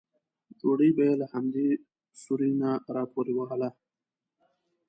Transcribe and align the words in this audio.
ډوډۍ 0.59 0.89
به 0.95 1.03
یې 1.07 1.13
له 1.21 1.27
همدې 1.33 1.67
سوري 2.21 2.51
نه 2.61 2.71
راپورې 2.95 3.33
وهله. 3.35 3.69